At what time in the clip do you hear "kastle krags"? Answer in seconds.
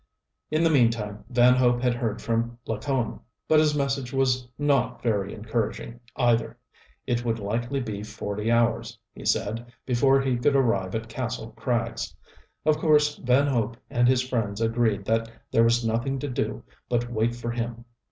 11.07-12.15